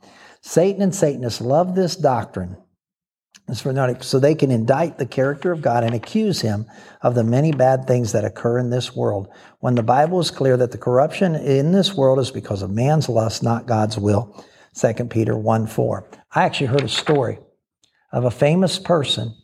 Satan 0.41 0.81
and 0.81 0.95
Satanists 0.95 1.41
love 1.41 1.75
this 1.75 1.97
doctrine. 1.97 2.57
So 3.51 4.21
they 4.21 4.35
can 4.35 4.51
indict 4.51 4.99
the 4.99 5.07
character 5.07 5.53
of 5.53 5.63
God 5.63 5.83
and 5.83 5.95
accuse 5.95 6.43
him 6.43 6.67
of 7.01 7.15
the 7.15 7.25
many 7.25 7.51
bad 7.51 7.87
things 7.87 8.13
that 8.13 8.25
occur 8.25 8.59
in 8.59 8.69
this 8.69 8.95
world. 8.95 9.29
When 9.61 9.75
the 9.75 9.83
Bible 9.83 10.21
is 10.21 10.31
clear 10.31 10.59
that 10.59 10.71
the 10.71 10.79
corruption 10.79 11.35
in 11.35 11.73
this 11.73 11.95
world 11.95 12.19
is 12.19 12.31
because 12.31 12.61
of 12.61 12.71
man's 12.71 13.09
lust, 13.09 13.43
not 13.43 13.67
God's 13.67 13.97
will. 13.97 14.45
2 14.75 15.07
Peter 15.07 15.37
1 15.37 15.67
4. 15.67 16.11
I 16.35 16.45
actually 16.45 16.67
heard 16.67 16.83
a 16.83 16.89
story 16.89 17.39
of 18.13 18.25
a 18.25 18.31
famous 18.31 18.79
person 18.79 19.35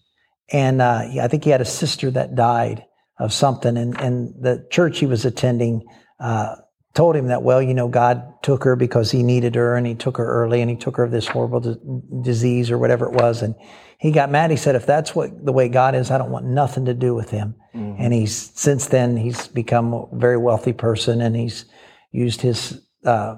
and 0.52 0.82
uh, 0.82 1.02
I 1.20 1.28
think 1.28 1.44
he 1.44 1.50
had 1.50 1.60
a 1.60 1.66
sister 1.66 2.10
that 2.10 2.34
died 2.34 2.84
of 3.18 3.32
something. 3.32 3.76
And, 3.76 3.98
and 4.00 4.34
the 4.40 4.66
church 4.70 4.98
he 4.98 5.06
was 5.06 5.24
attending 5.24 5.86
uh, 6.20 6.56
told 6.94 7.16
him 7.16 7.28
that, 7.28 7.42
well, 7.42 7.62
you 7.62 7.74
know, 7.74 7.88
God 7.88 8.42
took 8.42 8.64
her 8.64 8.76
because 8.76 9.10
he 9.10 9.22
needed 9.22 9.54
her 9.54 9.76
and 9.76 9.86
he 9.86 9.94
took 9.94 10.16
her 10.16 10.26
early 10.26 10.60
and 10.60 10.70
he 10.70 10.76
took 10.76 10.96
her 10.96 11.04
of 11.04 11.10
this 11.10 11.26
horrible 11.26 11.60
d- 11.60 11.76
disease 12.22 12.70
or 12.70 12.78
whatever 12.78 13.06
it 13.06 13.12
was. 13.12 13.42
And 13.42 13.54
he 13.98 14.12
got 14.12 14.30
mad. 14.30 14.50
He 14.50 14.56
said, 14.56 14.74
if 14.74 14.86
that's 14.86 15.14
what 15.14 15.44
the 15.44 15.52
way 15.52 15.68
God 15.68 15.94
is, 15.94 16.10
I 16.10 16.18
don't 16.18 16.30
want 16.30 16.46
nothing 16.46 16.84
to 16.86 16.94
do 16.94 17.14
with 17.14 17.30
him. 17.30 17.54
Mm-hmm. 17.74 18.02
And 18.02 18.12
he's, 18.12 18.52
since 18.54 18.86
then, 18.86 19.16
he's 19.16 19.48
become 19.48 19.94
a 19.94 20.06
very 20.12 20.36
wealthy 20.36 20.72
person 20.72 21.20
and 21.20 21.34
he's 21.34 21.64
used 22.12 22.42
his 22.42 22.80
uh, 23.04 23.36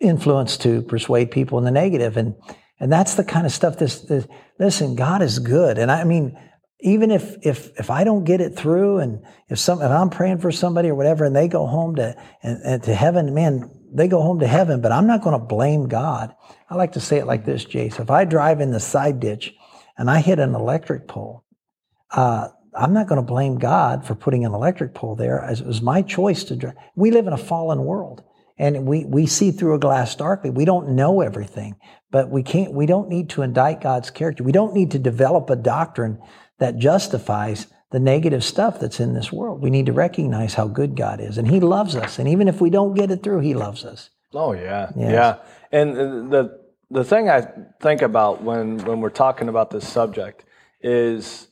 influence 0.00 0.56
to 0.58 0.82
persuade 0.82 1.30
people 1.30 1.58
in 1.58 1.64
the 1.64 1.70
negative. 1.70 2.16
And, 2.16 2.34
and 2.80 2.92
that's 2.92 3.14
the 3.14 3.24
kind 3.24 3.46
of 3.46 3.52
stuff 3.52 3.78
this, 3.78 4.00
this 4.02 4.26
listen, 4.58 4.96
God 4.96 5.22
is 5.22 5.38
good. 5.38 5.78
And 5.78 5.90
I 5.90 6.04
mean, 6.04 6.38
even 6.80 7.10
if 7.10 7.36
if 7.42 7.70
if 7.78 7.90
I 7.90 8.04
don't 8.04 8.24
get 8.24 8.40
it 8.40 8.56
through, 8.56 8.98
and 8.98 9.22
if 9.48 9.58
some 9.58 9.80
if 9.80 9.90
I'm 9.90 10.10
praying 10.10 10.38
for 10.38 10.50
somebody 10.50 10.88
or 10.88 10.94
whatever, 10.94 11.24
and 11.24 11.34
they 11.34 11.48
go 11.48 11.66
home 11.66 11.94
to 11.96 12.16
and, 12.42 12.60
and 12.64 12.82
to 12.82 12.94
heaven, 12.94 13.32
man, 13.32 13.70
they 13.92 14.08
go 14.08 14.20
home 14.20 14.40
to 14.40 14.46
heaven. 14.46 14.80
But 14.80 14.92
I'm 14.92 15.06
not 15.06 15.22
going 15.22 15.38
to 15.38 15.44
blame 15.44 15.88
God. 15.88 16.34
I 16.68 16.74
like 16.74 16.92
to 16.92 17.00
say 17.00 17.18
it 17.18 17.26
like 17.26 17.44
this, 17.44 17.64
Jayce. 17.64 18.00
If 18.00 18.10
I 18.10 18.24
drive 18.24 18.60
in 18.60 18.72
the 18.72 18.80
side 18.80 19.20
ditch 19.20 19.54
and 19.96 20.10
I 20.10 20.20
hit 20.20 20.40
an 20.40 20.54
electric 20.54 21.06
pole, 21.06 21.44
uh, 22.10 22.48
I'm 22.74 22.92
not 22.92 23.06
going 23.06 23.20
to 23.20 23.26
blame 23.26 23.58
God 23.58 24.04
for 24.04 24.16
putting 24.16 24.44
an 24.44 24.52
electric 24.52 24.92
pole 24.92 25.14
there. 25.14 25.40
As 25.40 25.60
it 25.60 25.66
was 25.66 25.82
my 25.82 26.02
choice 26.02 26.42
to 26.44 26.56
drive. 26.56 26.74
We 26.96 27.12
live 27.12 27.28
in 27.28 27.32
a 27.32 27.38
fallen 27.38 27.84
world 27.84 28.24
and 28.58 28.86
we, 28.86 29.04
we 29.04 29.26
see 29.26 29.50
through 29.50 29.74
a 29.74 29.78
glass 29.78 30.14
darkly. 30.14 30.50
We 30.50 30.64
don't 30.64 30.90
know 30.90 31.20
everything, 31.20 31.76
but 32.10 32.30
we 32.30 32.42
can't, 32.42 32.72
we 32.72 32.86
don't 32.86 33.08
need 33.08 33.30
to 33.30 33.42
indict 33.42 33.80
God's 33.80 34.10
character. 34.10 34.44
We 34.44 34.52
don't 34.52 34.74
need 34.74 34.90
to 34.92 34.98
develop 34.98 35.50
a 35.50 35.56
doctrine 35.56 36.20
that 36.58 36.78
justifies 36.78 37.66
the 37.90 38.00
negative 38.00 38.42
stuff 38.42 38.80
that's 38.80 39.00
in 39.00 39.14
this 39.14 39.32
world. 39.32 39.60
We 39.62 39.70
need 39.70 39.86
to 39.86 39.92
recognize 39.92 40.54
how 40.54 40.68
good 40.68 40.96
God 40.96 41.20
is 41.20 41.38
and 41.38 41.48
He 41.48 41.60
loves 41.60 41.94
us. 41.96 42.18
And 42.18 42.28
even 42.28 42.48
if 42.48 42.60
we 42.60 42.70
don't 42.70 42.94
get 42.94 43.10
it 43.10 43.22
through, 43.22 43.40
He 43.40 43.54
loves 43.54 43.84
us. 43.84 44.10
Oh, 44.32 44.52
yeah. 44.52 44.90
Yes. 44.96 45.12
Yeah. 45.12 45.36
And 45.70 46.30
the, 46.30 46.60
the 46.90 47.04
thing 47.04 47.28
I 47.28 47.46
think 47.80 48.02
about 48.02 48.42
when, 48.42 48.78
when 48.78 49.00
we're 49.00 49.10
talking 49.10 49.48
about 49.48 49.70
this 49.70 49.86
subject 49.86 50.44
is 50.80 51.48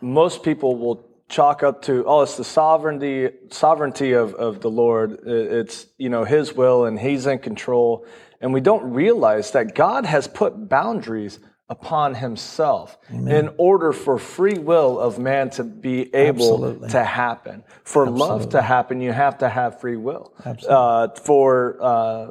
most 0.00 0.42
people 0.42 0.76
will 0.76 1.11
chalk 1.28 1.62
up 1.62 1.82
to 1.82 2.04
oh 2.06 2.22
it's 2.22 2.36
the 2.36 2.44
sovereignty 2.44 3.30
sovereignty 3.50 4.12
of, 4.12 4.34
of 4.34 4.60
the 4.60 4.70
lord 4.70 5.18
it's 5.24 5.86
you 5.98 6.08
know 6.08 6.24
his 6.24 6.52
will 6.52 6.84
and 6.84 6.98
he's 6.98 7.26
in 7.26 7.38
control 7.38 8.06
and 8.40 8.52
we 8.52 8.60
don't 8.60 8.92
realize 8.92 9.52
that 9.52 9.74
god 9.74 10.04
has 10.04 10.26
put 10.28 10.68
boundaries 10.68 11.38
upon 11.68 12.14
himself 12.14 12.98
Amen. 13.10 13.34
in 13.34 13.54
order 13.56 13.92
for 13.92 14.18
free 14.18 14.58
will 14.58 14.98
of 15.00 15.18
man 15.18 15.48
to 15.50 15.64
be 15.64 16.14
able 16.14 16.52
Absolutely. 16.52 16.88
to 16.90 17.02
happen 17.02 17.64
for 17.82 18.02
Absolutely. 18.02 18.28
love 18.28 18.48
to 18.50 18.62
happen 18.62 19.00
you 19.00 19.12
have 19.12 19.38
to 19.38 19.48
have 19.48 19.80
free 19.80 19.96
will 19.96 20.34
uh, 20.68 21.08
for 21.24 21.78
uh, 21.80 22.30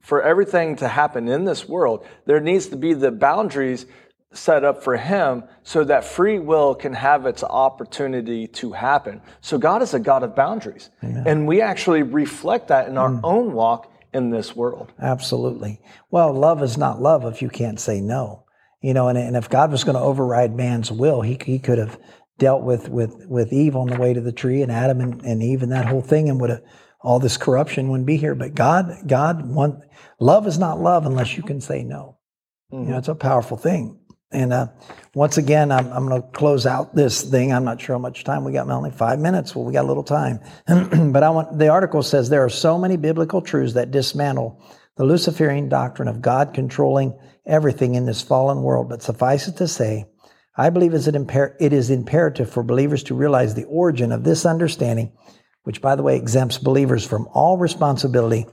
for 0.00 0.22
everything 0.22 0.76
to 0.76 0.88
happen 0.88 1.28
in 1.28 1.44
this 1.44 1.68
world 1.68 2.04
there 2.26 2.40
needs 2.40 2.66
to 2.68 2.76
be 2.76 2.94
the 2.94 3.12
boundaries 3.12 3.86
set 4.34 4.64
up 4.64 4.82
for 4.82 4.96
him 4.96 5.44
so 5.62 5.84
that 5.84 6.04
free 6.04 6.38
will 6.38 6.74
can 6.74 6.92
have 6.92 7.26
its 7.26 7.42
opportunity 7.42 8.46
to 8.48 8.72
happen. 8.72 9.22
So 9.40 9.58
God 9.58 9.82
is 9.82 9.94
a 9.94 10.00
God 10.00 10.22
of 10.22 10.34
boundaries. 10.34 10.90
Amen. 11.02 11.24
And 11.26 11.46
we 11.46 11.60
actually 11.60 12.02
reflect 12.02 12.68
that 12.68 12.88
in 12.88 12.98
our 12.98 13.10
mm. 13.10 13.20
own 13.22 13.52
walk 13.52 13.90
in 14.12 14.30
this 14.30 14.54
world. 14.54 14.92
Absolutely. 15.00 15.80
Well, 16.10 16.32
love 16.32 16.62
is 16.62 16.76
not 16.76 17.00
love 17.00 17.24
if 17.24 17.42
you 17.42 17.48
can't 17.48 17.80
say 17.80 18.00
no. 18.00 18.44
You 18.80 18.92
know, 18.92 19.08
and, 19.08 19.16
and 19.16 19.36
if 19.36 19.48
God 19.48 19.72
was 19.72 19.82
going 19.82 19.96
to 19.96 20.02
override 20.02 20.54
man's 20.54 20.92
will, 20.92 21.22
he, 21.22 21.38
he 21.42 21.58
could 21.58 21.78
have 21.78 21.98
dealt 22.36 22.62
with 22.62 22.88
with 22.88 23.26
with 23.28 23.52
Eve 23.52 23.76
on 23.76 23.86
the 23.86 23.96
way 23.96 24.12
to 24.12 24.20
the 24.20 24.32
tree 24.32 24.60
and 24.60 24.70
Adam 24.70 25.00
and, 25.00 25.22
and 25.22 25.42
Eve 25.42 25.62
and 25.62 25.72
that 25.72 25.86
whole 25.86 26.02
thing 26.02 26.28
and 26.28 26.40
would 26.40 26.50
have 26.50 26.62
all 27.00 27.18
this 27.18 27.36
corruption 27.36 27.88
wouldn't 27.88 28.06
be 28.06 28.16
here. 28.16 28.34
But 28.34 28.54
God, 28.54 28.96
God 29.06 29.46
want 29.46 29.84
love 30.18 30.46
is 30.46 30.58
not 30.58 30.80
love 30.80 31.06
unless 31.06 31.36
you 31.36 31.42
can 31.42 31.60
say 31.60 31.84
no. 31.84 32.18
Mm-hmm. 32.72 32.84
You 32.84 32.90
know, 32.90 32.98
it's 32.98 33.08
a 33.08 33.14
powerful 33.14 33.56
thing. 33.56 33.98
And 34.30 34.52
uh, 34.52 34.68
once 35.14 35.38
again, 35.38 35.70
I'm, 35.70 35.86
I'm 35.92 36.08
going 36.08 36.20
to 36.20 36.28
close 36.28 36.66
out 36.66 36.94
this 36.94 37.22
thing. 37.22 37.52
I'm 37.52 37.64
not 37.64 37.80
sure 37.80 37.94
how 37.94 38.00
much 38.00 38.24
time 38.24 38.44
we 38.44 38.52
got. 38.52 38.68
Only 38.68 38.90
five 38.90 39.20
minutes. 39.20 39.54
Well, 39.54 39.64
we 39.64 39.72
got 39.72 39.84
a 39.84 39.88
little 39.88 40.02
time. 40.02 40.40
but 41.12 41.22
I 41.22 41.30
want 41.30 41.58
the 41.58 41.68
article 41.68 42.02
says 42.02 42.28
there 42.28 42.44
are 42.44 42.50
so 42.50 42.78
many 42.78 42.96
biblical 42.96 43.40
truths 43.40 43.74
that 43.74 43.90
dismantle 43.90 44.60
the 44.96 45.04
Luciferian 45.04 45.68
doctrine 45.68 46.08
of 46.08 46.20
God 46.20 46.54
controlling 46.54 47.18
everything 47.46 47.94
in 47.94 48.06
this 48.06 48.22
fallen 48.22 48.62
world. 48.62 48.88
But 48.88 49.02
suffice 49.02 49.48
it 49.48 49.56
to 49.58 49.68
say, 49.68 50.06
I 50.56 50.70
believe 50.70 50.94
it 50.94 51.72
is 51.72 51.90
imperative 51.90 52.50
for 52.50 52.62
believers 52.62 53.02
to 53.04 53.14
realize 53.14 53.54
the 53.54 53.64
origin 53.64 54.12
of 54.12 54.22
this 54.22 54.46
understanding, 54.46 55.12
which, 55.64 55.80
by 55.80 55.96
the 55.96 56.02
way, 56.02 56.16
exempts 56.16 56.58
believers 56.58 57.04
from 57.04 57.28
all 57.32 57.58
responsibility 57.58 58.46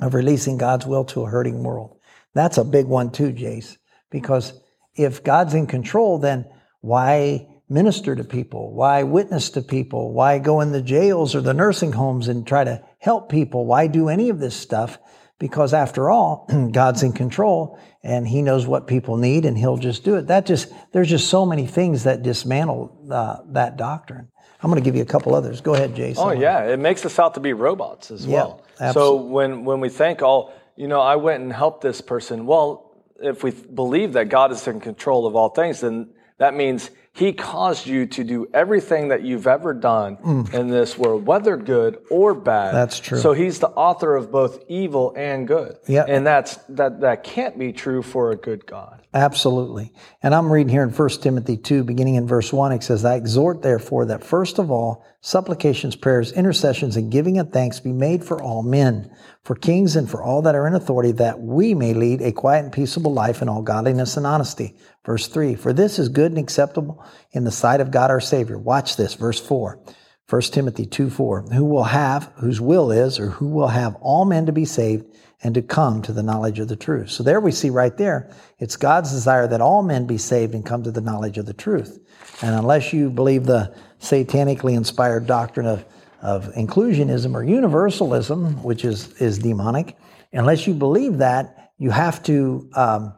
of 0.00 0.14
releasing 0.14 0.58
God's 0.58 0.84
will 0.84 1.04
to 1.06 1.22
a 1.22 1.30
hurting 1.30 1.62
world. 1.62 1.96
That's 2.34 2.58
a 2.58 2.64
big 2.64 2.86
one, 2.86 3.12
too, 3.12 3.32
Jayce, 3.32 3.76
because 4.10 4.52
if 4.94 5.22
God's 5.22 5.54
in 5.54 5.66
control, 5.66 6.18
then 6.18 6.46
why 6.80 7.48
minister 7.68 8.14
to 8.14 8.24
people? 8.24 8.72
Why 8.72 9.02
witness 9.02 9.50
to 9.50 9.62
people? 9.62 10.12
Why 10.12 10.38
go 10.38 10.60
in 10.60 10.72
the 10.72 10.82
jails 10.82 11.34
or 11.34 11.40
the 11.40 11.54
nursing 11.54 11.92
homes 11.92 12.28
and 12.28 12.46
try 12.46 12.64
to 12.64 12.82
help 12.98 13.28
people? 13.28 13.66
Why 13.66 13.86
do 13.86 14.08
any 14.08 14.28
of 14.28 14.38
this 14.38 14.54
stuff? 14.54 14.98
Because 15.38 15.74
after 15.74 16.10
all, 16.10 16.46
God's 16.72 17.02
in 17.02 17.12
control 17.12 17.78
and 18.02 18.28
He 18.28 18.42
knows 18.42 18.66
what 18.66 18.86
people 18.86 19.16
need 19.16 19.44
and 19.44 19.56
He'll 19.56 19.78
just 19.78 20.04
do 20.04 20.16
it. 20.16 20.28
That 20.28 20.46
just, 20.46 20.72
there's 20.92 21.08
just 21.08 21.28
so 21.28 21.46
many 21.46 21.66
things 21.66 22.04
that 22.04 22.22
dismantle 22.22 23.08
uh, 23.10 23.38
that 23.48 23.76
doctrine. 23.76 24.28
I'm 24.62 24.70
going 24.70 24.80
to 24.80 24.84
give 24.84 24.94
you 24.94 25.02
a 25.02 25.06
couple 25.06 25.34
others. 25.34 25.60
Go 25.60 25.74
ahead, 25.74 25.96
Jason. 25.96 26.22
Oh 26.24 26.30
yeah, 26.30 26.66
it 26.66 26.78
makes 26.78 27.04
us 27.04 27.18
out 27.18 27.34
to 27.34 27.40
be 27.40 27.52
robots 27.52 28.12
as 28.12 28.28
well. 28.28 28.62
Yeah, 28.80 28.92
so 28.92 29.16
when 29.16 29.64
when 29.64 29.80
we 29.80 29.88
think, 29.88 30.22
oh, 30.22 30.52
you 30.76 30.86
know, 30.86 31.00
I 31.00 31.16
went 31.16 31.42
and 31.42 31.52
helped 31.52 31.80
this 31.82 32.00
person. 32.00 32.46
Well, 32.46 32.91
if 33.22 33.42
we 33.42 33.50
believe 33.50 34.12
that 34.14 34.28
God 34.28 34.52
is 34.52 34.66
in 34.66 34.80
control 34.80 35.26
of 35.26 35.36
all 35.36 35.48
things, 35.48 35.80
then 35.80 36.10
that 36.42 36.54
means 36.54 36.90
he 37.14 37.32
caused 37.32 37.86
you 37.86 38.06
to 38.06 38.24
do 38.24 38.48
everything 38.52 39.08
that 39.08 39.22
you've 39.22 39.46
ever 39.46 39.74
done 39.74 40.16
mm. 40.16 40.52
in 40.52 40.68
this 40.68 40.98
world, 40.98 41.24
whether 41.26 41.56
good 41.56 41.98
or 42.10 42.34
bad. 42.34 42.74
That's 42.74 42.98
true. 42.98 43.18
So 43.18 43.32
he's 43.32 43.60
the 43.60 43.68
author 43.68 44.16
of 44.16 44.32
both 44.32 44.64
evil 44.68 45.12
and 45.16 45.46
good. 45.46 45.76
Yeah. 45.86 46.04
And 46.08 46.26
that's 46.26 46.56
that 46.70 47.00
that 47.02 47.22
can't 47.22 47.56
be 47.58 47.72
true 47.72 48.02
for 48.02 48.32
a 48.32 48.36
good 48.36 48.66
God. 48.66 49.02
Absolutely. 49.14 49.92
And 50.22 50.34
I'm 50.34 50.50
reading 50.50 50.70
here 50.70 50.82
in 50.82 50.88
1 50.88 51.08
Timothy 51.20 51.58
2, 51.58 51.84
beginning 51.84 52.14
in 52.14 52.26
verse 52.26 52.50
1, 52.50 52.72
it 52.72 52.82
says, 52.82 53.04
I 53.04 53.16
exhort 53.16 53.60
therefore 53.60 54.06
that 54.06 54.24
first 54.24 54.58
of 54.58 54.70
all, 54.70 55.04
supplications, 55.20 55.94
prayers, 55.94 56.32
intercessions, 56.32 56.96
and 56.96 57.12
giving 57.12 57.38
of 57.38 57.52
thanks 57.52 57.78
be 57.78 57.92
made 57.92 58.24
for 58.24 58.42
all 58.42 58.62
men, 58.62 59.14
for 59.44 59.54
kings 59.54 59.96
and 59.96 60.08
for 60.08 60.22
all 60.22 60.40
that 60.42 60.54
are 60.54 60.66
in 60.66 60.74
authority, 60.74 61.12
that 61.12 61.38
we 61.40 61.74
may 61.74 61.92
lead 61.92 62.22
a 62.22 62.32
quiet 62.32 62.64
and 62.64 62.72
peaceable 62.72 63.12
life 63.12 63.42
in 63.42 63.50
all 63.50 63.60
godliness 63.60 64.16
and 64.16 64.26
honesty. 64.26 64.74
Verse 65.04 65.26
3, 65.26 65.56
for 65.56 65.72
this 65.72 65.98
is 65.98 66.08
good 66.08 66.30
and 66.30 66.38
acceptable 66.38 67.04
in 67.32 67.44
the 67.44 67.50
sight 67.50 67.80
of 67.80 67.90
God 67.90 68.10
our 68.10 68.20
Savior. 68.20 68.56
Watch 68.56 68.96
this, 68.96 69.14
verse 69.14 69.40
4. 69.40 69.80
1 70.28 70.42
Timothy 70.42 70.86
2 70.86 71.10
4, 71.10 71.42
who 71.52 71.64
will 71.64 71.84
have, 71.84 72.32
whose 72.36 72.60
will 72.60 72.90
is, 72.90 73.18
or 73.18 73.28
who 73.28 73.48
will 73.48 73.68
have 73.68 73.96
all 73.96 74.24
men 74.24 74.46
to 74.46 74.52
be 74.52 74.64
saved 74.64 75.04
and 75.42 75.54
to 75.54 75.62
come 75.62 76.00
to 76.02 76.12
the 76.12 76.22
knowledge 76.22 76.58
of 76.58 76.68
the 76.68 76.76
truth. 76.76 77.10
So 77.10 77.22
there 77.22 77.40
we 77.40 77.52
see 77.52 77.68
right 77.68 77.94
there, 77.96 78.30
it's 78.58 78.76
God's 78.76 79.10
desire 79.10 79.46
that 79.48 79.60
all 79.60 79.82
men 79.82 80.06
be 80.06 80.18
saved 80.18 80.54
and 80.54 80.64
come 80.64 80.84
to 80.84 80.90
the 80.90 81.00
knowledge 81.00 81.36
of 81.36 81.46
the 81.46 81.52
truth. 81.52 81.98
And 82.40 82.54
unless 82.54 82.92
you 82.92 83.10
believe 83.10 83.44
the 83.44 83.74
satanically 84.00 84.74
inspired 84.74 85.26
doctrine 85.26 85.66
of, 85.66 85.84
of 86.22 86.46
inclusionism 86.54 87.34
or 87.34 87.42
universalism, 87.42 88.62
which 88.62 88.84
is, 88.84 89.12
is 89.20 89.38
demonic, 89.38 89.96
unless 90.32 90.66
you 90.66 90.74
believe 90.74 91.18
that, 91.18 91.72
you 91.78 91.90
have 91.90 92.22
to 92.22 92.70
um, 92.74 93.12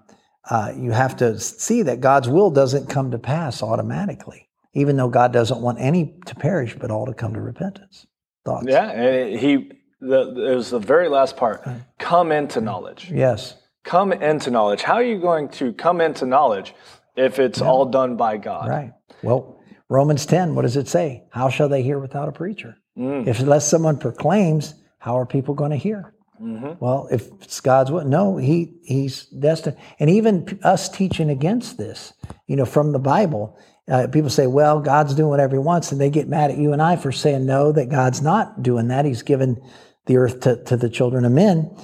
uh, 0.50 0.72
you 0.76 0.90
have 0.90 1.16
to 1.16 1.38
see 1.38 1.82
that 1.82 2.00
God's 2.00 2.28
will 2.28 2.50
doesn't 2.50 2.88
come 2.88 3.10
to 3.12 3.18
pass 3.18 3.62
automatically, 3.62 4.48
even 4.74 4.96
though 4.96 5.08
God 5.08 5.32
doesn't 5.32 5.60
want 5.60 5.78
any 5.80 6.14
to 6.26 6.34
perish, 6.34 6.76
but 6.78 6.90
all 6.90 7.06
to 7.06 7.14
come 7.14 7.34
to 7.34 7.40
repentance. 7.40 8.06
Thoughts? 8.44 8.66
Yeah, 8.68 8.90
and 8.90 9.38
he 9.38 9.72
the, 10.00 10.52
it 10.52 10.54
was 10.54 10.70
the 10.70 10.78
very 10.78 11.08
last 11.08 11.36
part. 11.36 11.66
Come 11.98 12.30
into 12.32 12.60
knowledge. 12.60 13.10
Yes. 13.10 13.56
Come 13.84 14.12
into 14.12 14.50
knowledge. 14.50 14.82
How 14.82 14.94
are 14.94 15.04
you 15.04 15.18
going 15.18 15.48
to 15.50 15.72
come 15.72 16.00
into 16.00 16.26
knowledge 16.26 16.74
if 17.16 17.38
it's 17.38 17.60
yeah. 17.60 17.66
all 17.66 17.86
done 17.86 18.16
by 18.16 18.36
God? 18.36 18.68
Right. 18.68 18.92
Well, 19.22 19.60
Romans 19.88 20.26
10, 20.26 20.54
what 20.54 20.62
does 20.62 20.76
it 20.76 20.88
say? 20.88 21.24
How 21.30 21.48
shall 21.48 21.68
they 21.68 21.82
hear 21.82 21.98
without 21.98 22.28
a 22.28 22.32
preacher? 22.32 22.76
Mm. 22.98 23.26
If 23.26 23.40
unless 23.40 23.68
someone 23.68 23.98
proclaims, 23.98 24.74
how 24.98 25.18
are 25.18 25.26
people 25.26 25.54
going 25.54 25.70
to 25.70 25.76
hear? 25.76 26.13
Mm-hmm. 26.44 26.72
Well, 26.78 27.08
if 27.10 27.26
it's 27.42 27.60
God's 27.60 27.90
will, 27.90 28.04
no, 28.04 28.36
he 28.36 28.74
he's 28.82 29.24
destined. 29.26 29.76
And 29.98 30.10
even 30.10 30.60
us 30.62 30.90
teaching 30.90 31.30
against 31.30 31.78
this, 31.78 32.12
you 32.46 32.56
know, 32.56 32.66
from 32.66 32.92
the 32.92 32.98
Bible, 32.98 33.58
uh, 33.90 34.08
people 34.08 34.28
say, 34.28 34.46
well, 34.46 34.80
God's 34.80 35.14
doing 35.14 35.30
whatever 35.30 35.56
he 35.56 35.60
wants, 35.60 35.90
and 35.90 36.00
they 36.00 36.10
get 36.10 36.28
mad 36.28 36.50
at 36.50 36.58
you 36.58 36.72
and 36.72 36.82
I 36.82 36.96
for 36.96 37.12
saying 37.12 37.46
no, 37.46 37.72
that 37.72 37.88
God's 37.88 38.20
not 38.20 38.62
doing 38.62 38.88
that. 38.88 39.06
He's 39.06 39.22
given 39.22 39.60
the 40.06 40.18
earth 40.18 40.40
to, 40.40 40.62
to 40.64 40.76
the 40.76 40.90
children 40.90 41.24
of 41.24 41.32
men. 41.32 41.74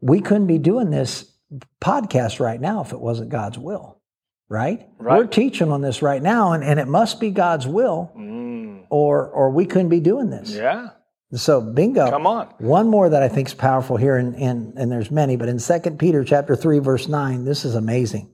We 0.00 0.20
couldn't 0.20 0.46
be 0.46 0.58
doing 0.58 0.90
this 0.90 1.30
podcast 1.80 2.40
right 2.40 2.60
now 2.60 2.82
if 2.82 2.92
it 2.92 3.00
wasn't 3.00 3.28
God's 3.28 3.58
will, 3.58 4.00
right? 4.48 4.86
right. 4.98 5.18
We're 5.18 5.26
teaching 5.26 5.70
on 5.70 5.82
this 5.82 6.00
right 6.00 6.22
now, 6.22 6.52
and, 6.52 6.64
and 6.64 6.80
it 6.80 6.88
must 6.88 7.20
be 7.20 7.30
God's 7.30 7.66
will, 7.66 8.12
mm. 8.16 8.84
or 8.90 9.28
or 9.28 9.50
we 9.50 9.66
couldn't 9.66 9.90
be 9.90 10.00
doing 10.00 10.30
this. 10.30 10.52
Yeah. 10.52 10.90
So 11.36 11.60
bingo. 11.60 12.10
Come 12.10 12.26
on. 12.26 12.46
One 12.58 12.88
more 12.88 13.08
that 13.08 13.22
I 13.22 13.28
think 13.28 13.48
is 13.48 13.54
powerful 13.54 13.96
here, 13.96 14.16
and 14.16 14.34
and, 14.36 14.76
and 14.76 14.90
there's 14.90 15.10
many, 15.10 15.36
but 15.36 15.48
in 15.48 15.58
2 15.58 15.80
Peter 15.92 16.24
chapter 16.24 16.56
3, 16.56 16.78
verse 16.78 17.08
9, 17.08 17.44
this 17.44 17.64
is 17.64 17.74
amazing. 17.74 18.30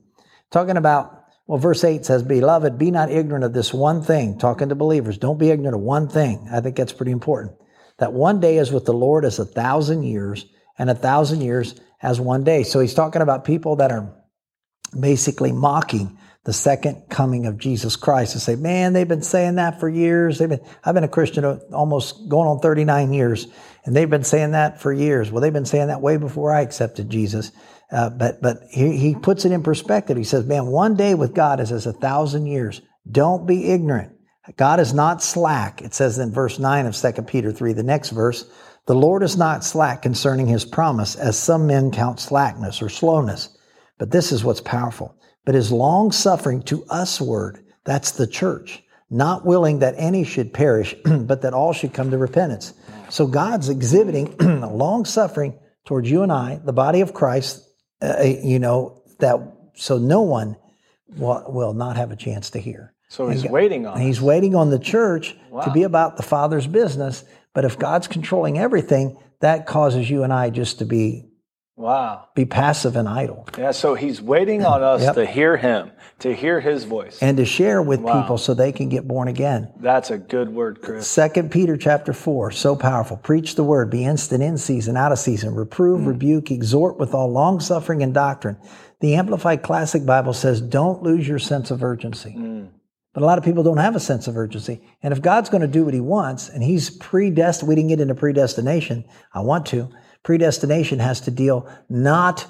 Talking 0.51 0.77
about 0.77 1.23
well, 1.45 1.57
verse 1.57 1.83
8 1.83 2.05
says, 2.05 2.23
Beloved, 2.23 2.77
be 2.77 2.89
not 2.89 3.11
ignorant 3.11 3.43
of 3.43 3.53
this 3.53 3.73
one 3.73 4.01
thing. 4.01 4.37
Talking 4.37 4.69
to 4.69 4.75
believers, 4.75 5.17
don't 5.17 5.37
be 5.37 5.49
ignorant 5.49 5.75
of 5.75 5.81
one 5.81 6.07
thing. 6.07 6.47
I 6.51 6.61
think 6.61 6.77
that's 6.77 6.93
pretty 6.93 7.11
important 7.11 7.53
that 7.99 8.13
one 8.13 8.39
day 8.39 8.57
is 8.57 8.71
with 8.71 8.85
the 8.85 8.93
Lord 8.93 9.25
as 9.25 9.39
a 9.39 9.45
thousand 9.45 10.03
years, 10.03 10.45
and 10.77 10.89
a 10.89 10.95
thousand 10.95 11.41
years 11.41 11.75
as 12.01 12.19
one 12.19 12.43
day. 12.43 12.63
So 12.63 12.79
he's 12.79 12.93
talking 12.93 13.21
about 13.21 13.45
people 13.45 13.75
that 13.77 13.91
are 13.91 14.13
basically 14.99 15.51
mocking 15.51 16.17
the 16.45 16.53
second 16.53 17.03
coming 17.09 17.45
of 17.45 17.57
Jesus 17.57 17.95
Christ 17.95 18.33
and 18.33 18.41
say, 18.41 18.55
man, 18.55 18.91
they've 18.93 19.07
been 19.07 19.21
saying 19.21 19.55
that 19.55 19.79
for 19.79 19.87
years. 19.87 20.37
They've 20.37 20.49
been, 20.49 20.65
I've 20.83 20.93
been 20.93 21.05
a 21.05 21.09
Christian 21.09 21.45
almost 21.71 22.27
going 22.27 22.49
on 22.49 22.59
39 22.59 23.13
years, 23.13 23.47
and 23.85 23.95
they've 23.95 24.09
been 24.09 24.25
saying 24.25 24.51
that 24.51 24.81
for 24.81 24.91
years. 24.91 25.31
Well, 25.31 25.41
they've 25.41 25.53
been 25.53 25.65
saying 25.65 25.87
that 25.87 26.01
way 26.01 26.17
before 26.17 26.53
I 26.53 26.61
accepted 26.61 27.09
Jesus. 27.09 27.51
Uh, 27.91 28.09
but 28.09 28.41
but 28.41 28.57
he, 28.71 28.97
he 28.97 29.15
puts 29.15 29.45
it 29.45 29.51
in 29.51 29.61
perspective. 29.61 30.17
He 30.17 30.23
says, 30.23 30.45
man, 30.45 30.65
one 30.65 30.95
day 30.95 31.13
with 31.13 31.33
God 31.33 31.59
is 31.59 31.71
as 31.71 31.85
a 31.85 31.93
thousand 31.93 32.47
years. 32.47 32.81
Don't 33.09 33.45
be 33.45 33.69
ignorant. 33.69 34.13
God 34.57 34.79
is 34.79 34.93
not 34.93 35.23
slack. 35.23 35.81
It 35.81 35.93
says 35.93 36.17
in 36.17 36.31
verse 36.31 36.59
9 36.59 36.85
of 36.85 36.95
2 36.95 37.21
Peter 37.23 37.51
3, 37.51 37.73
the 37.73 37.83
next 37.83 38.09
verse, 38.09 38.45
the 38.87 38.95
Lord 38.95 39.23
is 39.23 39.37
not 39.37 39.63
slack 39.63 40.01
concerning 40.01 40.47
his 40.47 40.65
promise, 40.65 41.15
as 41.15 41.37
some 41.37 41.67
men 41.67 41.91
count 41.91 42.19
slackness 42.19 42.81
or 42.81 42.89
slowness. 42.89 43.57
But 43.97 44.11
this 44.11 44.33
is 44.33 44.43
what's 44.43 44.59
powerful. 44.59 45.15
But 45.45 45.55
is 45.55 45.71
long 45.71 46.11
suffering 46.11 46.61
to 46.63 46.85
usward, 46.89 47.63
that's 47.83 48.11
the 48.11 48.27
church, 48.27 48.83
not 49.09 49.45
willing 49.45 49.79
that 49.79 49.95
any 49.97 50.23
should 50.23 50.53
perish, 50.53 50.95
but 51.05 51.41
that 51.41 51.53
all 51.53 51.73
should 51.73 51.93
come 51.93 52.11
to 52.11 52.17
repentance. 52.17 52.73
So 53.09 53.27
God's 53.27 53.69
exhibiting 53.69 54.37
long 54.61 55.05
suffering 55.05 55.59
towards 55.85 56.09
you 56.09 56.23
and 56.23 56.31
I, 56.31 56.59
the 56.63 56.73
body 56.73 57.01
of 57.01 57.13
Christ, 57.13 57.67
uh, 58.01 58.23
you 58.23 58.59
know, 58.59 59.01
that 59.19 59.39
so 59.75 59.97
no 59.97 60.21
one 60.21 60.55
will, 61.17 61.43
will 61.47 61.73
not 61.73 61.97
have 61.97 62.11
a 62.11 62.15
chance 62.15 62.49
to 62.51 62.59
hear. 62.59 62.93
So 63.09 63.29
he's 63.29 63.45
waiting 63.45 63.85
on. 63.85 64.01
He's 64.01 64.19
waiting 64.19 64.55
on 64.55 64.71
the 64.71 64.79
church 64.79 65.35
wow. 65.51 65.61
to 65.61 65.71
be 65.71 65.83
about 65.83 66.17
the 66.17 66.23
Father's 66.23 66.65
business. 66.65 67.23
But 67.53 67.65
if 67.65 67.77
God's 67.77 68.07
controlling 68.07 68.57
everything, 68.57 69.17
that 69.39 69.67
causes 69.67 70.09
you 70.09 70.23
and 70.23 70.33
I 70.33 70.49
just 70.49 70.79
to 70.79 70.85
be 70.85 71.27
wow, 71.75 72.27
be 72.35 72.45
passive 72.45 72.95
and 72.95 73.07
idle. 73.07 73.47
Yeah. 73.57 73.71
So 73.71 73.95
he's 73.95 74.21
waiting 74.21 74.65
on 74.65 74.83
us 74.83 75.01
yep. 75.01 75.15
to 75.15 75.25
hear 75.25 75.57
Him, 75.57 75.91
to 76.19 76.33
hear 76.33 76.59
His 76.59 76.83
voice, 76.83 77.19
and 77.21 77.37
to 77.37 77.45
share 77.45 77.81
with 77.81 78.01
wow. 78.01 78.21
people 78.21 78.37
so 78.37 78.53
they 78.53 78.71
can 78.71 78.89
get 78.89 79.07
born 79.07 79.27
again. 79.27 79.71
That's 79.79 80.11
a 80.11 80.17
good 80.17 80.49
word, 80.49 80.81
Chris. 80.81 81.07
Second 81.07 81.51
Peter 81.51 81.77
chapter 81.77 82.13
four, 82.13 82.51
so 82.51 82.75
powerful. 82.75 83.17
Preach 83.17 83.55
the 83.55 83.63
word. 83.63 83.89
Be 83.89 84.05
instant 84.05 84.43
in 84.43 84.57
season, 84.57 84.97
out 84.97 85.11
of 85.11 85.19
season. 85.19 85.55
Reprove, 85.55 86.01
mm. 86.01 86.07
rebuke, 86.07 86.51
exhort 86.51 86.97
with 86.97 87.13
all 87.13 87.31
long 87.31 87.59
suffering 87.59 88.03
and 88.03 88.13
doctrine. 88.13 88.57
The 88.99 89.15
Amplified 89.15 89.63
Classic 89.63 90.05
Bible 90.05 90.33
says, 90.33 90.61
"Don't 90.61 91.03
lose 91.03 91.27
your 91.27 91.39
sense 91.39 91.71
of 91.71 91.83
urgency." 91.83 92.35
Mm. 92.37 92.69
But 93.13 93.21
a 93.21 93.27
lot 93.27 93.37
of 93.37 93.43
people 93.43 93.61
don't 93.61 93.77
have 93.77 93.95
a 93.95 93.99
sense 93.99 94.27
of 94.27 94.37
urgency. 94.37 94.81
And 95.03 95.11
if 95.11 95.21
God's 95.21 95.49
going 95.49 95.61
to 95.61 95.67
do 95.67 95.85
what 95.85 95.93
he 95.93 95.99
wants, 95.99 96.49
and 96.49 96.63
he's 96.63 96.89
predestined, 96.89 97.69
we 97.69 97.75
didn't 97.75 97.89
get 97.89 97.99
into 97.99 98.15
predestination. 98.15 99.05
I 99.33 99.41
want 99.41 99.67
to. 99.67 99.89
Predestination 100.23 100.99
has 100.99 101.21
to 101.21 101.31
deal 101.31 101.69
not 101.89 102.45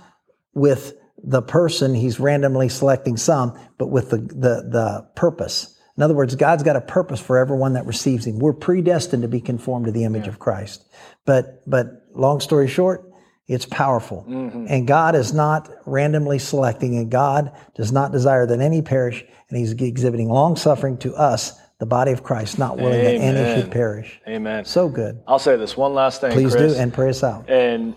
with 0.54 0.94
the 1.24 1.42
person, 1.42 1.96
he's 1.96 2.20
randomly 2.20 2.70
selecting 2.70 3.18
some, 3.18 3.58
but 3.78 3.88
with 3.88 4.10
the, 4.10 4.18
the, 4.18 4.68
the 4.70 5.08
purpose. 5.16 5.74
In 5.96 6.04
other 6.04 6.16
words, 6.16 6.36
God's 6.36 6.64
got 6.64 6.76
a 6.76 6.82
purpose 6.82 7.20
for 7.20 7.38
everyone 7.38 7.74
that 7.74 7.86
receives 7.86 8.26
Him. 8.26 8.40
We're 8.40 8.54
predestined 8.54 9.22
to 9.22 9.28
be 9.28 9.42
conformed 9.42 9.86
to 9.86 9.92
the 9.92 10.06
image 10.06 10.28
of 10.28 10.40
Christ. 10.40 10.86
But, 11.26 11.62
but 11.70 12.08
long 12.14 12.40
story 12.40 12.68
short, 12.68 13.10
it's 13.48 13.66
powerful. 13.66 14.26
Mm-hmm. 14.28 14.66
And 14.70 14.88
God 14.88 15.16
is 15.16 15.34
not 15.34 15.70
randomly 15.86 16.40
selecting, 16.40 16.98
and 16.98 17.12
God 17.12 17.52
does 17.76 17.92
not 17.92 18.12
desire 18.12 18.48
that 18.48 18.60
any 18.60 18.82
perish, 18.82 19.24
and 19.50 19.58
He's 19.58 19.72
exhibiting 19.72 20.30
long 20.30 20.56
suffering 20.56 20.98
to 21.00 21.14
us, 21.14 21.54
the 21.80 21.86
body 21.86 22.12
of 22.12 22.24
Christ, 22.24 22.60
not 22.60 22.78
willing 22.78 23.04
that 23.04 23.16
any 23.16 23.62
should 23.62 23.72
perish. 23.72 24.22
Amen. 24.28 24.66
So 24.66 24.88
good. 24.88 25.22
I'll 25.28 25.40
say 25.40 25.58
this 25.58 25.76
one 25.76 25.94
last 25.94 26.22
thing, 26.22 26.32
Please 26.32 26.56
Chris. 26.56 26.74
do, 26.74 26.80
and 26.80 26.94
pray 26.94 27.10
us 27.10 27.24
out. 27.24 27.50
And 27.50 27.96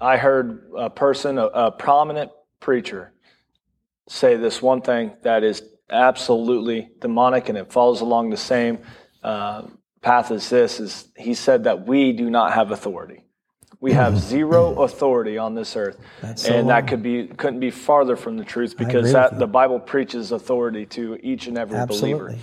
I 0.00 0.16
heard 0.16 0.70
a 0.76 0.88
person, 0.88 1.38
a, 1.38 1.46
a 1.46 1.70
prominent 1.70 2.30
preacher, 2.60 3.12
say 4.08 4.36
this 4.36 4.62
one 4.62 4.80
thing 4.80 5.12
that 5.22 5.44
is 5.44 5.62
absolutely 5.90 6.90
demonic, 7.00 7.48
and 7.48 7.58
it 7.58 7.72
follows 7.72 8.00
along 8.00 8.30
the 8.30 8.36
same 8.36 8.78
uh, 9.22 9.62
path 10.00 10.30
as 10.30 10.48
this. 10.48 10.80
Is 10.80 11.08
he 11.16 11.34
said 11.34 11.64
that 11.64 11.86
we 11.86 12.12
do 12.12 12.30
not 12.30 12.52
have 12.54 12.70
authority. 12.70 13.24
We 13.80 13.92
have 13.92 14.18
zero 14.34 14.82
authority 14.82 15.38
on 15.38 15.54
this 15.54 15.76
earth, 15.76 15.98
That's 16.20 16.42
so 16.42 16.54
and 16.54 16.68
that 16.70 16.88
could 16.88 17.02
be 17.02 17.26
couldn't 17.26 17.60
be 17.60 17.70
farther 17.70 18.16
from 18.16 18.36
the 18.36 18.44
truth 18.44 18.76
because 18.76 19.12
that 19.12 19.38
the 19.38 19.46
Bible 19.46 19.80
preaches 19.80 20.32
authority 20.32 20.86
to 20.86 21.18
each 21.22 21.46
and 21.46 21.58
every 21.58 21.84
believer. 21.86 22.36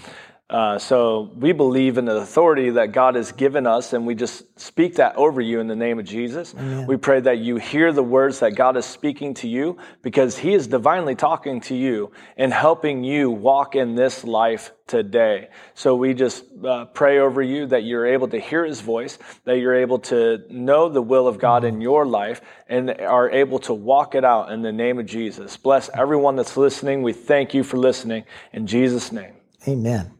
Uh, 0.48 0.78
so 0.78 1.32
we 1.36 1.54
believe 1.54 1.98
in 1.98 2.06
the 2.06 2.18
authority 2.18 2.70
that 2.70 2.92
God 2.92 3.16
has 3.16 3.32
given 3.32 3.66
us, 3.66 3.94
and 3.94 4.06
we 4.06 4.14
just 4.14 4.60
speak 4.60 4.98
that 4.98 5.16
over 5.16 5.42
you 5.42 5.60
in 5.60 5.68
the 5.68 5.76
name 5.76 5.98
of 5.98 6.06
Jesus. 6.06 6.54
We 6.86 6.98
pray 6.98 7.20
that 7.22 7.40
you 7.40 7.56
hear 7.56 7.92
the 7.92 8.04
words 8.04 8.42
that 8.42 8.52
God 8.52 8.78
is 8.78 8.86
speaking 8.86 9.34
to 9.36 9.48
you 9.48 9.80
because 10.04 10.38
He 10.38 10.54
is 10.54 10.68
divinely 10.68 11.16
talking 11.16 11.62
to 11.62 11.76
you 11.76 12.12
and 12.38 12.54
helping 12.54 13.04
you 13.04 13.32
walk 13.32 13.76
in 13.76 13.96
this 13.96 14.24
life 14.24 14.72
today. 14.86 15.50
So 15.74 15.96
we 15.96 16.14
just 16.14 16.46
uh, 16.64 16.86
pray 16.86 17.18
over 17.18 17.42
you 17.42 17.66
that 17.68 17.84
you're 17.84 18.06
able 18.06 18.28
to 18.28 18.40
hear 18.40 18.66
His 18.66 18.82
voice, 18.82 19.18
that 19.46 19.58
you're 19.58 19.76
able 19.76 19.98
to 20.00 20.44
know 20.52 20.90
the 20.90 21.02
will 21.02 21.28
of 21.28 21.40
God 21.40 21.64
in 21.64 21.82
your 21.82 22.06
life, 22.06 22.42
and 22.70 22.92
are 22.92 23.32
able 23.32 23.58
to 23.60 23.74
walk 23.74 24.14
it 24.14 24.24
out 24.24 24.52
in 24.52 24.62
the 24.62 24.72
name 24.72 25.00
of 25.00 25.08
Jesus. 25.08 25.58
Bless 25.58 25.90
everyone 25.90 26.36
that's 26.36 26.56
listening. 26.56 27.02
We 27.02 27.14
thank 27.14 27.56
you 27.56 27.64
for 27.64 27.78
listening 27.78 28.26
in 28.54 28.68
Jesus' 28.68 29.12
name. 29.12 29.34
Amen. 29.68 30.15